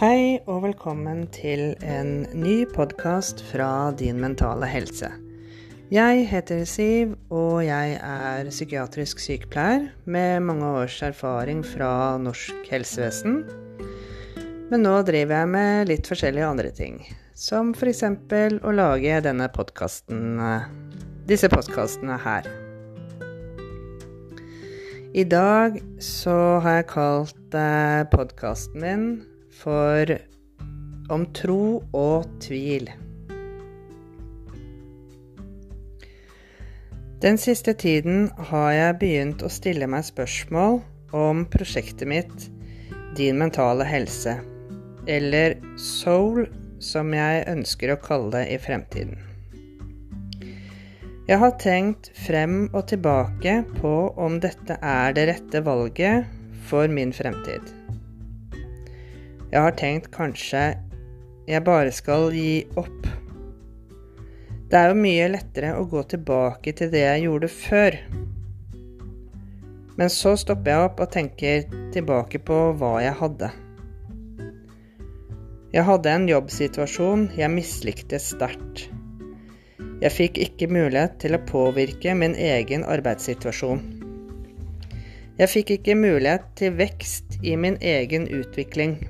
Hei 0.00 0.38
og 0.48 0.62
velkommen 0.64 1.26
til 1.28 1.74
en 1.84 2.22
ny 2.32 2.62
podkast 2.72 3.42
fra 3.50 3.90
Din 3.92 4.16
mentale 4.16 4.64
helse. 4.64 5.10
Jeg 5.92 6.22
heter 6.30 6.62
Siv, 6.64 7.10
og 7.28 7.58
jeg 7.66 7.98
er 8.00 8.48
psykiatrisk 8.48 9.20
sykepleier 9.20 9.90
med 10.08 10.46
mange 10.48 10.70
års 10.78 10.96
erfaring 11.04 11.60
fra 11.68 12.16
norsk 12.16 12.70
helsevesen. 12.72 13.42
Men 14.72 14.86
nå 14.86 14.94
driver 15.04 15.42
jeg 15.42 15.50
med 15.52 15.92
litt 15.92 16.08
forskjellige 16.08 16.48
andre 16.48 16.70
ting, 16.72 17.02
som 17.36 17.74
f.eks. 17.76 18.00
å 18.64 18.72
lage 18.72 19.20
denne 19.28 19.52
podkasten 19.52 20.40
Disse 21.28 21.52
podkastene 21.52 22.16
her. 22.24 22.48
I 25.12 25.28
dag 25.28 25.76
så 26.00 26.38
har 26.64 26.80
jeg 26.80 26.88
kalt 26.94 27.58
eh, 27.58 28.06
podkasten 28.08 28.80
min 28.80 29.04
for 29.60 30.16
Om 31.10 31.24
tro 31.34 31.82
og 31.96 32.26
tvil. 32.40 32.86
Den 37.20 37.36
siste 37.36 37.74
tiden 37.76 38.30
har 38.50 38.70
jeg 38.72 38.98
begynt 39.00 39.42
å 39.44 39.50
stille 39.52 39.88
meg 39.90 40.06
spørsmål 40.06 40.78
om 41.12 41.42
prosjektet 41.52 42.08
mitt 42.08 42.46
Din 43.18 43.40
mentale 43.42 43.84
helse, 43.84 44.36
eller 45.10 45.58
Soul, 45.76 46.46
som 46.80 47.10
jeg 47.12 47.42
ønsker 47.50 47.92
å 47.92 47.98
kalle 48.00 48.30
det 48.38 48.44
i 48.54 48.60
fremtiden. 48.62 49.18
Jeg 51.28 51.38
har 51.42 51.58
tenkt 51.62 52.12
frem 52.16 52.62
og 52.70 52.86
tilbake 52.94 53.60
på 53.76 53.92
om 54.16 54.38
dette 54.42 54.78
er 54.78 55.12
det 55.18 55.26
rette 55.34 55.66
valget 55.66 56.30
for 56.70 56.88
min 56.88 57.12
fremtid. 57.12 57.79
Jeg 59.50 59.64
har 59.64 59.74
tenkt 59.74 60.12
kanskje 60.14 60.62
jeg 61.50 61.64
bare 61.66 61.90
skal 61.90 62.28
gi 62.30 62.62
opp. 62.78 63.08
Det 64.70 64.78
er 64.78 64.92
jo 64.92 65.00
mye 65.02 65.30
lettere 65.32 65.72
å 65.74 65.88
gå 65.90 66.04
tilbake 66.12 66.76
til 66.78 66.92
det 66.92 67.02
jeg 67.02 67.24
gjorde 67.24 67.50
før. 67.50 67.96
Men 69.98 70.12
så 70.14 70.36
stopper 70.38 70.70
jeg 70.70 70.86
opp 70.86 71.02
og 71.02 71.10
tenker 71.16 71.66
tilbake 71.90 72.38
på 72.46 72.60
hva 72.78 72.92
jeg 73.02 73.18
hadde. 73.18 73.50
Jeg 75.74 75.86
hadde 75.90 76.14
en 76.14 76.30
jobbsituasjon 76.30 77.28
jeg 77.38 77.50
mislikte 77.50 78.22
sterkt. 78.22 78.86
Jeg 80.00 80.14
fikk 80.14 80.38
ikke 80.46 80.70
mulighet 80.70 81.18
til 81.20 81.34
å 81.34 81.44
påvirke 81.50 82.14
min 82.14 82.38
egen 82.38 82.86
arbeidssituasjon. 82.86 83.82
Jeg 85.40 85.50
fikk 85.50 85.78
ikke 85.80 85.98
mulighet 85.98 86.46
til 86.60 86.78
vekst 86.78 87.40
i 87.42 87.58
min 87.58 87.76
egen 87.82 88.30
utvikling. 88.30 89.00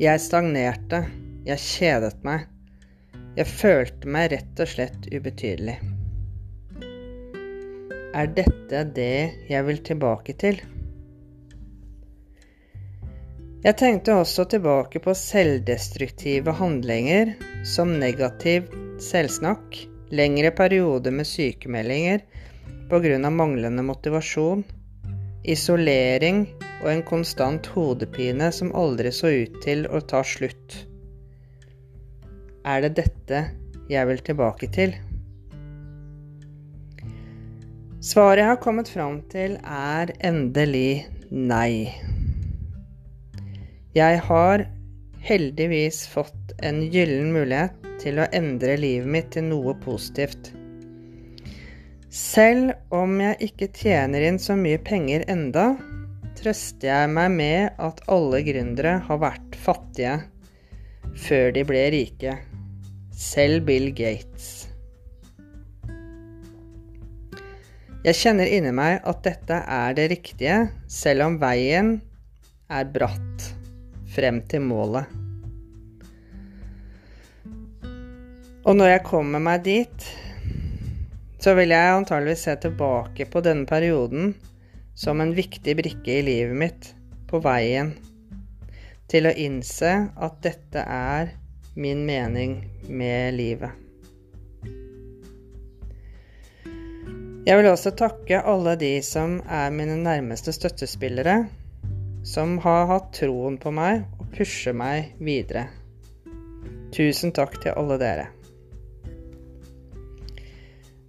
Jeg 0.00 0.20
stagnerte. 0.24 1.02
Jeg 1.44 1.60
kjedet 1.60 2.22
meg. 2.24 2.46
Jeg 3.36 3.48
følte 3.48 4.08
meg 4.08 4.30
rett 4.32 4.60
og 4.64 4.70
slett 4.70 5.08
ubetydelig. 5.12 5.74
Er 8.12 8.30
dette 8.36 8.82
det 8.96 9.48
jeg 9.48 9.66
vil 9.68 9.82
tilbake 9.84 10.36
til? 10.40 10.62
Jeg 13.62 13.76
tenkte 13.78 14.16
også 14.16 14.48
tilbake 14.50 15.00
på 15.04 15.12
selvdestruktive 15.14 16.56
handlinger 16.56 17.34
som 17.68 17.92
negativ 18.00 18.72
selvsnakk, 19.00 19.76
lengre 20.12 20.50
perioder 20.56 21.14
med 21.14 21.28
sykemeldinger 21.28 22.24
pga. 22.88 23.30
manglende 23.30 23.84
motivasjon, 23.84 24.64
isolering 25.44 26.44
og 26.82 26.88
en 26.92 27.02
konstant 27.06 27.66
hodepine 27.74 28.50
som 28.54 28.72
aldri 28.78 29.12
så 29.14 29.30
ut 29.42 29.58
til 29.64 29.86
å 29.90 30.02
ta 30.06 30.22
slutt. 30.26 30.76
Er 32.62 32.84
det 32.84 32.94
dette 33.00 33.42
jeg 33.90 34.08
vil 34.08 34.22
tilbake 34.22 34.70
til? 34.74 34.94
Svaret 38.02 38.42
jeg 38.42 38.50
har 38.50 38.62
kommet 38.62 38.90
fram 38.90 39.20
til, 39.30 39.58
er 39.62 40.10
endelig 40.26 41.06
nei. 41.30 41.90
Jeg 43.94 44.22
har 44.26 44.64
heldigvis 45.22 46.06
fått 46.10 46.56
en 46.66 46.82
gyllen 46.90 47.30
mulighet 47.34 47.78
til 48.02 48.18
å 48.18 48.26
endre 48.34 48.74
livet 48.80 49.10
mitt 49.14 49.30
til 49.36 49.46
noe 49.50 49.76
positivt. 49.84 50.50
Selv 52.12 52.74
om 52.92 53.14
jeg 53.22 53.38
ikke 53.46 53.70
tjener 53.72 54.20
inn 54.28 54.36
så 54.36 54.52
mye 54.52 54.76
penger 54.84 55.22
enda, 55.32 55.70
trøster 56.36 56.90
jeg 56.90 57.08
meg 57.08 57.30
med 57.32 57.78
at 57.80 58.02
alle 58.12 58.42
gründere 58.44 58.98
har 59.06 59.20
vært 59.22 59.54
fattige 59.56 60.18
før 61.24 61.54
de 61.56 61.62
ble 61.64 61.86
rike. 61.94 62.34
Selv 63.16 63.64
Bill 63.64 63.88
Gates. 63.96 64.50
Jeg 68.04 68.18
kjenner 68.18 68.50
inni 68.58 68.74
meg 68.76 68.98
at 69.08 69.22
dette 69.24 69.62
er 69.62 69.96
det 69.96 70.10
riktige, 70.12 70.58
selv 70.92 71.30
om 71.30 71.38
veien 71.40 71.94
er 72.68 72.90
bratt 72.92 73.46
frem 74.12 74.42
til 74.52 74.66
målet. 74.66 75.08
Og 78.68 78.76
når 78.76 78.98
jeg 78.98 79.04
kommer 79.08 79.40
meg 79.40 79.64
dit, 79.64 80.10
så 81.42 81.56
vil 81.58 81.74
jeg 81.74 81.94
antageligvis 81.96 82.44
se 82.46 82.54
tilbake 82.62 83.26
på 83.26 83.40
denne 83.42 83.66
perioden 83.66 84.34
som 84.94 85.20
en 85.20 85.32
viktig 85.34 85.74
brikke 85.80 86.18
i 86.20 86.24
livet 86.26 86.58
mitt 86.58 86.90
på 87.30 87.40
veien 87.42 87.96
til 89.10 89.26
å 89.26 89.32
innse 89.34 89.90
at 90.14 90.36
dette 90.44 90.84
er 90.86 91.32
min 91.74 92.04
mening 92.06 92.60
med 92.86 93.34
livet. 93.34 93.72
Jeg 97.42 97.58
vil 97.58 97.68
også 97.72 97.90
takke 97.98 98.38
alle 98.46 98.76
de 98.78 98.92
som 99.02 99.40
er 99.50 99.72
mine 99.74 99.96
nærmeste 99.98 100.54
støttespillere, 100.54 101.40
som 102.22 102.54
har 102.62 102.86
hatt 102.86 103.10
troen 103.18 103.56
på 103.58 103.72
meg 103.74 104.04
og 104.20 104.30
pusher 104.36 104.76
meg 104.78 105.10
videre. 105.18 105.66
Tusen 106.94 107.34
takk 107.34 107.58
til 107.64 107.74
alle 107.74 107.98
dere. 107.98 108.28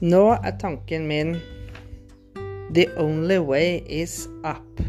Nå 0.00 0.22
er 0.32 0.54
tanken 0.56 1.04
min 1.04 1.34
The 2.72 2.86
only 2.96 3.36
way 3.38 3.82
is 3.84 4.28
up. 4.44 4.80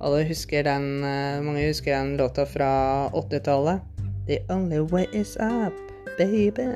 Alle 0.00 0.22
husker 0.24 0.62
den, 0.64 1.04
eh, 1.04 1.42
mange 1.42 1.66
husker 1.66 1.92
den 1.92 2.16
låta 2.16 2.46
fra 2.46 3.08
80-tallet. 3.12 3.80
The 4.26 4.38
only 4.48 4.78
way 4.78 5.04
is 5.12 5.36
up, 5.36 5.74
baby. 6.18 6.68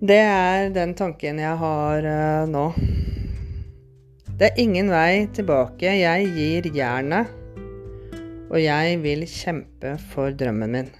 Det 0.00 0.20
er 0.20 0.68
den 0.70 0.94
tanken 0.94 1.38
jeg 1.40 1.56
har 1.56 2.04
uh, 2.04 2.48
nå. 2.48 2.66
Det 4.36 4.50
er 4.50 4.60
ingen 4.60 4.92
vei 4.92 5.24
tilbake. 5.32 5.88
Jeg 6.02 6.28
gir 6.36 6.68
jernet, 6.76 7.32
og 8.50 8.60
jeg 8.60 9.00
vil 9.00 9.24
kjempe 9.24 9.96
for 10.12 10.36
drømmen 10.36 10.76
min. 10.76 10.94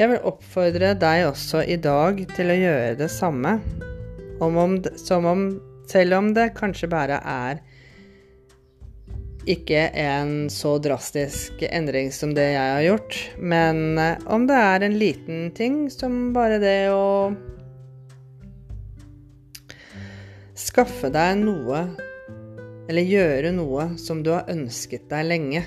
Jeg 0.00 0.08
vil 0.08 0.22
oppfordre 0.30 0.94
deg 0.96 1.26
også 1.28 1.60
i 1.68 1.74
dag 1.76 2.22
til 2.32 2.48
å 2.48 2.54
gjøre 2.56 2.94
det 2.96 3.10
samme 3.12 3.58
om 4.40 4.56
om, 4.56 4.78
som 4.96 5.26
om 5.28 5.42
Selv 5.90 6.14
om 6.16 6.30
det 6.32 6.54
kanskje 6.54 6.86
bare 6.88 7.18
er 7.26 7.58
ikke 9.50 9.88
en 9.98 10.46
så 10.52 10.76
drastisk 10.78 11.64
endring 11.66 12.12
som 12.14 12.30
det 12.36 12.44
jeg 12.52 12.74
har 12.76 12.84
gjort, 12.84 13.16
men 13.42 13.98
eh, 13.98 14.22
om 14.30 14.44
det 14.46 14.54
er 14.54 14.84
en 14.86 14.94
liten 15.00 15.40
ting 15.56 15.80
som 15.90 16.30
bare 16.36 16.60
det 16.62 16.92
å 16.94 17.32
skaffe 20.54 21.10
deg 21.10 21.42
noe 21.42 21.82
eller 22.86 23.10
gjøre 23.16 23.50
noe 23.56 23.90
som 23.98 24.22
du 24.22 24.30
har 24.36 24.46
ønsket 24.52 25.10
deg 25.10 25.26
lenge. 25.26 25.66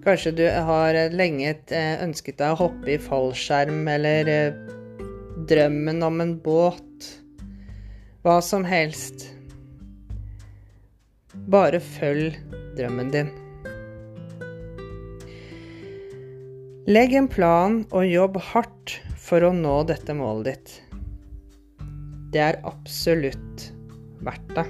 Kanskje 0.00 0.32
du 0.32 0.46
har 0.48 0.96
lenge 1.12 1.50
eh, 1.52 2.00
ønsket 2.00 2.38
deg 2.40 2.54
å 2.54 2.60
hoppe 2.62 2.94
i 2.94 3.00
fallskjerm 3.00 3.84
eller 3.92 4.30
eh, 4.32 4.62
drømmen 5.50 6.00
om 6.06 6.22
en 6.24 6.32
båt, 6.40 7.10
hva 8.24 8.38
som 8.44 8.64
helst. 8.64 9.26
Bare 11.52 11.82
følg 11.84 12.38
drømmen 12.78 13.12
din. 13.12 13.30
Legg 16.88 17.12
en 17.14 17.28
plan 17.30 17.82
og 17.92 18.08
jobb 18.08 18.40
hardt 18.54 18.96
for 19.20 19.44
å 19.44 19.52
nå 19.54 19.82
dette 19.90 20.16
målet 20.16 20.48
ditt. 20.48 20.78
Det 22.32 22.40
er 22.40 22.62
absolutt 22.64 23.68
verdt 24.24 24.56
det. 24.56 24.64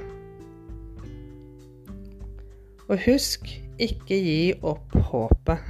Og 2.90 2.98
husk, 3.04 3.46
ikke 3.78 4.16
gi 4.19 4.38
opp 4.66 4.96
håpet. 5.12 5.62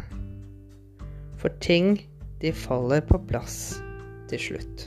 For 1.40 1.52
ting, 1.60 1.98
de 2.40 2.52
faller 2.56 3.04
på 3.04 3.20
plass 3.28 3.76
til 4.30 4.40
slutt. 4.40 4.86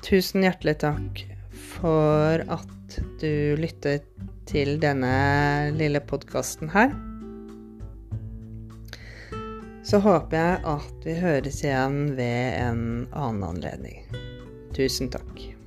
Tusen 0.00 0.46
hjertelig 0.46 0.78
takk 0.80 1.22
for 1.52 2.40
at 2.48 2.98
du 3.20 3.60
lyttet 3.60 4.08
til 4.48 4.80
denne 4.80 5.12
lille 5.76 6.00
podkasten 6.00 6.72
her. 6.72 6.96
Så 9.84 10.00
håper 10.00 10.40
jeg 10.40 10.58
at 10.78 11.06
vi 11.06 11.20
høres 11.20 11.60
igjen 11.64 12.02
ved 12.16 12.60
en 12.64 12.84
annen 13.12 13.48
anledning. 13.52 14.04
Tusen 14.72 15.12
takk. 15.12 15.59